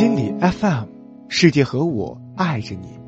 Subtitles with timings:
[0.00, 0.86] 心理 FM，
[1.28, 2.98] 世界和我爱着你。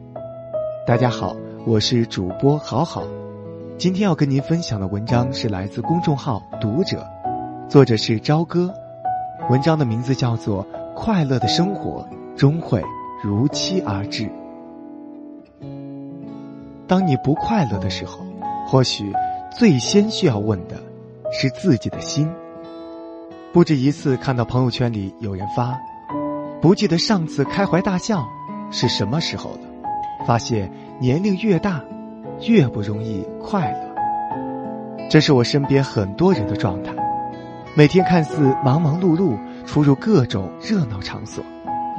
[0.86, 1.34] 大家好，
[1.64, 3.02] 我是主播好好。
[3.78, 7.08] 今天要跟您分享的文章是来自公众号《读者》，
[7.70, 8.70] 作者是朝歌。
[9.48, 12.06] 文章的名字叫做《快乐的生活
[12.36, 12.84] 终会
[13.24, 14.24] 如期而至》。
[16.86, 18.18] 当你不快乐的时候，
[18.66, 19.10] 或许
[19.56, 20.76] 最先需要问的
[21.32, 22.30] 是自己的心。
[23.50, 25.74] 不止一次看到朋友圈里有人发。
[26.62, 28.24] 不记得上次开怀大笑
[28.70, 29.58] 是什么时候了，
[30.24, 31.82] 发现年龄越大，
[32.46, 35.08] 越不容易快乐。
[35.10, 36.94] 这是我身边很多人的状态，
[37.76, 41.42] 每天看似忙忙碌碌，出入各种热闹场所，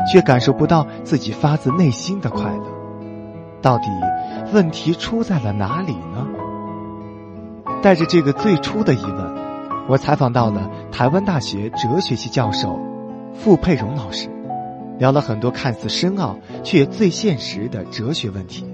[0.09, 2.63] 却感受不到自己发自内心的快乐。
[3.61, 3.89] 到底
[4.53, 6.25] 问题出在了哪里呢？
[7.81, 9.35] 带着这个最初的疑问，
[9.89, 12.79] 我采访到了台湾大学哲学系教授
[13.33, 14.29] 傅佩荣老师。
[14.99, 18.65] 聊了很多看似深奥却最现实的哲学问题。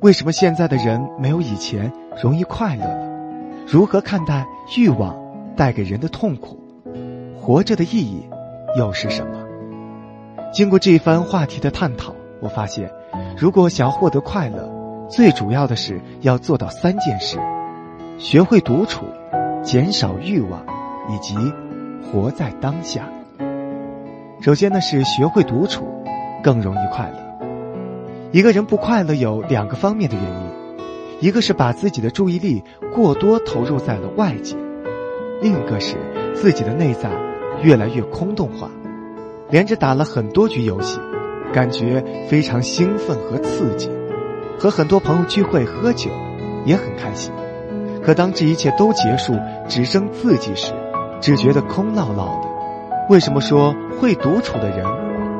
[0.00, 1.92] 为什么现在的人没有以前
[2.22, 3.10] 容易快乐了？
[3.66, 5.16] 如何看待欲望
[5.56, 6.58] 带给人的痛苦？
[7.40, 8.22] 活着的意义
[8.78, 9.44] 又是什么？
[10.52, 12.90] 经过这一番话题的探讨，我发现，
[13.36, 14.70] 如果想要获得快乐，
[15.08, 17.38] 最主要的是要做到三件事：
[18.18, 19.06] 学会独处，
[19.62, 20.64] 减少欲望，
[21.08, 21.34] 以及
[22.02, 23.08] 活在当下。
[24.44, 25.86] 首先呢，是学会独处，
[26.42, 27.48] 更容易快乐。
[28.30, 32.62] 一个人不快乐有两个方面的原因，一个是把自己的注意力
[32.94, 34.54] 过多投入在了外界，
[35.40, 35.96] 另一个是
[36.34, 37.10] 自己的内在
[37.62, 38.68] 越来越空洞化。
[39.48, 41.00] 连着打了很多局游戏，
[41.50, 43.88] 感觉非常兴奋和刺激，
[44.58, 46.10] 和很多朋友聚会喝酒，
[46.66, 47.32] 也很开心。
[48.02, 49.32] 可当这一切都结束，
[49.70, 50.74] 只剩自己时，
[51.18, 52.48] 只觉得空落落的。
[53.08, 54.84] 为什么说会独处的人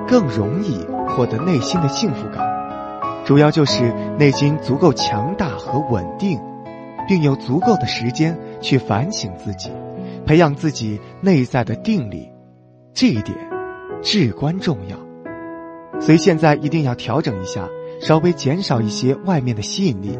[0.09, 2.43] 更容易获得内心的幸福感？
[3.27, 6.41] 主要就是内心足够强大和稳定，
[7.07, 9.71] 并有足够的时间去反省自己，
[10.25, 12.27] 培养自己内在的定力。
[12.95, 13.37] 这一点
[14.03, 14.97] 至关重要。
[16.01, 17.69] 所以现在一定要调整一下，
[18.01, 20.19] 稍微减少一些外面的吸引力。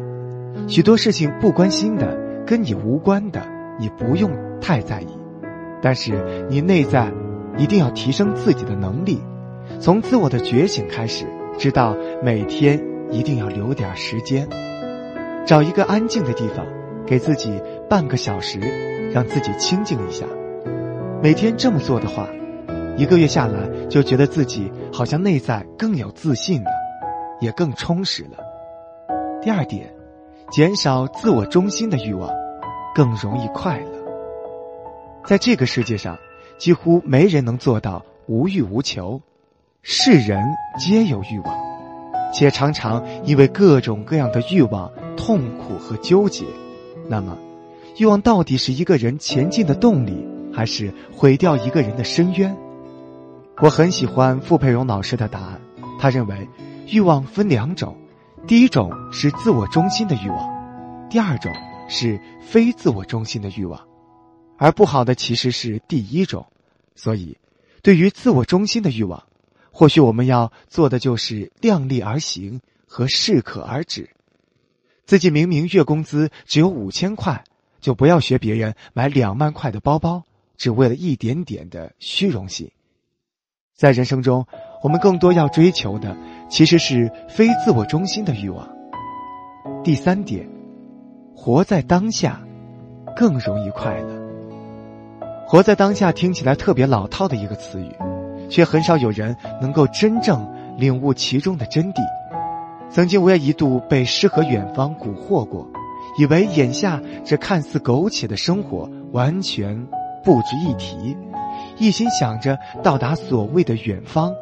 [0.67, 3.41] 许多事情不关心的、跟你无关的，
[3.79, 4.29] 你不用
[4.61, 5.07] 太在意。
[5.81, 7.11] 但是你内在。
[7.57, 9.21] 一定要提升自己的能力，
[9.79, 11.25] 从自我的觉醒开始，
[11.57, 14.47] 知道每天一定要留点时间，
[15.45, 16.65] 找一个安静的地方，
[17.05, 18.59] 给自己半个小时，
[19.13, 20.25] 让自己清静一下。
[21.23, 22.27] 每天这么做的话，
[22.97, 26.69] 一个月下来就觉得自己好像内在更有自信了，
[27.39, 28.37] 也更充实了。
[29.41, 29.93] 第二点，
[30.51, 32.29] 减少自我中心的欲望，
[32.93, 33.91] 更容易快乐。
[35.25, 36.17] 在这个世界上。
[36.57, 39.21] 几乎没人能做到无欲无求，
[39.81, 40.43] 世人
[40.79, 41.55] 皆有欲望，
[42.33, 46.45] 且常常因为各种各样的欲望痛苦和纠结。
[47.07, 47.37] 那么，
[47.97, 52.55] 欲望到底是一个人前进的动力，还是毁掉一个人的深渊？
[53.61, 55.61] 我很喜欢傅佩荣老师的答案。
[55.99, 56.47] 他认为，
[56.87, 57.95] 欲望分两种，
[58.47, 61.51] 第一种是自我中心的欲望，第二种
[61.87, 63.79] 是非自我中心的欲望。
[64.57, 66.45] 而不好的其实是第一种，
[66.95, 67.37] 所以，
[67.81, 69.23] 对于自我中心的欲望，
[69.71, 74.09] 或许我们要做的就是量力而行和适可而止。
[75.05, 77.43] 自己明明月工资只有五千块，
[77.79, 80.23] 就不要学别人买两万块的包包，
[80.57, 82.71] 只为了一点点的虚荣心。
[83.75, 84.47] 在人生中，
[84.81, 86.17] 我们更多要追求的
[86.49, 88.67] 其实是非自我中心的欲望。
[89.83, 90.49] 第三点，
[91.35, 92.41] 活在当下，
[93.15, 94.24] 更容易快乐。
[95.47, 97.95] 活在当下听起来特别老套的一个词语，
[98.49, 100.45] 却很少有人能够真正
[100.77, 102.01] 领悟其中的真谛。
[102.89, 105.67] 曾经我也一度被诗和远方蛊惑过，
[106.17, 109.87] 以为眼下这看似苟且的生活完全
[110.23, 111.15] 不值一提，
[111.77, 114.33] 一心想着到达所谓的远方。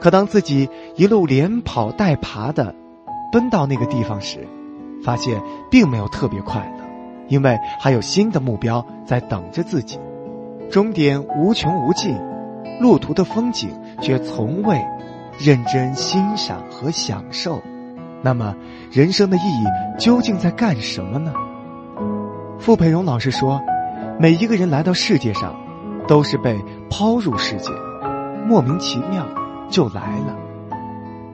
[0.00, 2.74] 可当自己一路连跑带爬的
[3.32, 4.46] 奔到那个地方时，
[5.02, 5.40] 发现
[5.70, 6.70] 并没有特别快，
[7.30, 9.98] 因为还有新的目标在等着自己。
[10.70, 12.14] 终点无穷无尽，
[12.80, 13.70] 路途的风景
[14.02, 14.78] 却从未
[15.38, 17.62] 认真欣赏和享受。
[18.22, 18.54] 那么，
[18.92, 19.64] 人生的意义
[19.98, 21.32] 究竟在干什么呢？
[22.58, 23.60] 傅培荣老师说
[24.20, 25.56] ：“每一个人来到世界上，
[26.06, 26.60] 都是被
[26.90, 27.70] 抛入世界，
[28.46, 29.26] 莫名其妙
[29.70, 30.36] 就来了。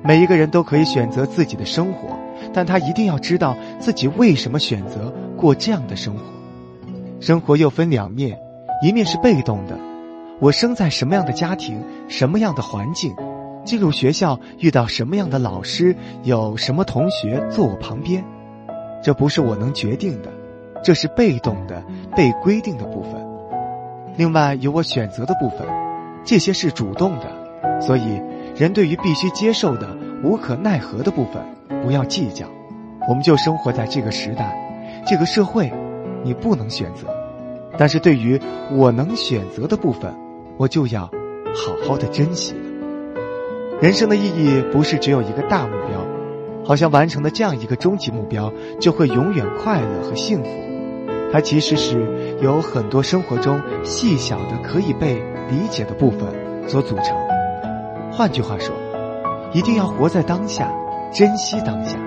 [0.03, 2.17] 每一个人都可以选择自己的生活，
[2.55, 6.21] 但他一定要知道自己为什么选择过这样的生活。
[7.21, 8.39] 生活又分两面。”
[8.83, 9.75] 一面是被动的，
[10.39, 13.17] 我生在什么样的家庭，什么样的环境，
[13.65, 18.23] 进入学校遇到什么样的老师，有什么同学坐我旁边，
[19.03, 20.29] 这不是我能决定的，
[20.85, 21.83] 这是被动的、
[22.15, 23.13] 被规定的部分。
[24.19, 25.67] 另外有我选择的部分，
[26.23, 28.21] 这些是主动的，所以
[28.55, 31.43] 人对于必须接受的、无可奈何的部分，
[31.83, 32.47] 不要计较。
[33.09, 34.55] 我们就生活在这个时代，
[35.07, 35.73] 这个社会，
[36.25, 37.07] 你不能选择。
[37.79, 38.41] 但是对于
[38.73, 40.13] 我能选择的部分，
[40.57, 41.03] 我就要
[41.55, 42.61] 好好的珍惜了。
[43.81, 46.01] 人生的意义不是只有一个大目标，
[46.65, 50.51] 好像完成了这样一个终极目标就会永远快乐和幸福。
[51.31, 55.15] 它其实是由很多生活中细小的可以被
[55.51, 56.21] 理解的部分
[56.67, 57.17] 所组成。
[58.11, 58.75] 换句话说，
[59.53, 60.73] 一定要活在当下，
[61.13, 61.99] 珍惜当下，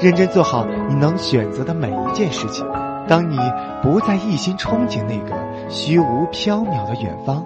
[0.00, 2.66] 认真做好你能选择的每一件事情。
[3.06, 3.38] 当你
[3.82, 5.36] 不再一心憧憬那个
[5.68, 7.44] 虚无缥缈的远方，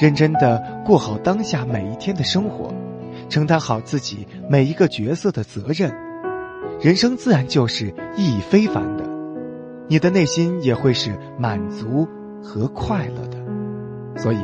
[0.00, 2.72] 认真的过好当下每一天的生活，
[3.28, 5.92] 承担好自己每一个角色的责任，
[6.80, 9.04] 人生自然就是意义非凡的，
[9.88, 12.06] 你的内心也会是满足
[12.40, 13.38] 和快乐的。
[14.16, 14.38] 所以，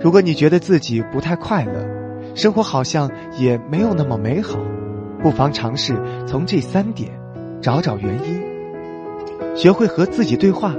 [0.00, 1.86] 如果你觉得自己不太快乐，
[2.34, 4.58] 生活好像也没有那么美好，
[5.22, 5.94] 不妨尝试
[6.26, 7.10] 从这三点
[7.60, 8.42] 找找原因。
[9.54, 10.74] 学会和自己对话，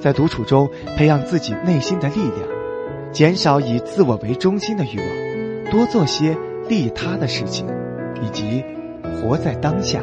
[0.00, 6.36] 在独处中培养自己内心的力量，减少以自我为中心的欲望，多做些
[6.68, 7.66] 利他的事情，
[8.22, 8.64] 以及
[9.20, 10.02] 活在当下，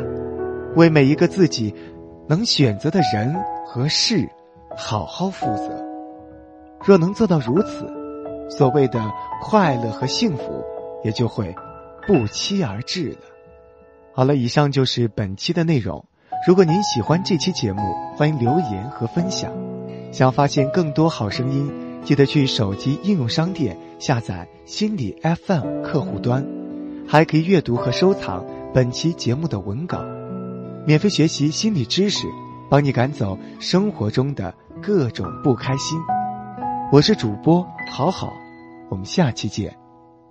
[0.76, 1.74] 为每一个自己
[2.28, 3.34] 能选择的人
[3.66, 4.30] 和事
[4.78, 5.84] 好好负责。
[6.86, 7.88] 若能做到如此，
[8.50, 9.02] 所谓的
[9.42, 10.64] 快乐和幸福
[11.04, 11.56] 也就会
[12.06, 13.18] 不期而至了。
[14.14, 16.04] 好了，以上就是本期的内容。
[16.48, 17.82] 如果您喜欢这期节目，
[18.16, 19.52] 欢迎留言和分享。
[20.12, 21.72] 想发现更多好声音，
[22.04, 26.46] 记得去手机应用商店下载心理 FM 客户端，
[27.08, 30.04] 还可以阅读和收藏本期节目的文稿，
[30.86, 32.26] 免费学习心理知识，
[32.70, 36.00] 帮你赶走生活中的各种不开心。
[36.92, 38.34] 我是主播好好，
[38.90, 39.78] 我们下期见，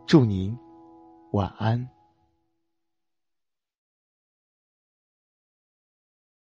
[0.06, 0.58] 祝您
[1.30, 1.97] 晚安。